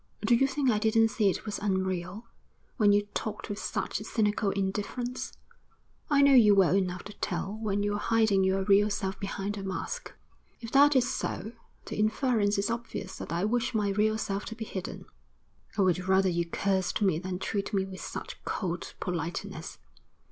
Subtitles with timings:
[0.25, 2.25] Do you think I didn't see it was unreal,
[2.77, 5.31] when you talked with such cynical indifference?
[6.09, 9.63] I know you well enough to tell when you're hiding your real self behind a
[9.63, 10.11] mask.'
[10.59, 11.51] 'If that is so,
[11.85, 15.05] the inference is obvious that I wish my real self to be hidden.'
[15.77, 19.77] 'I would rather you cursed me than treat me with such cold politeness.'